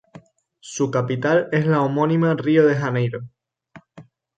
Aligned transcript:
Su 0.61 0.89
capital 0.89 1.47
es 1.51 1.67
la 1.67 1.83
homónima 1.83 2.33
Río 2.33 2.65
de 2.65 2.73
Janeiro. 2.73 3.21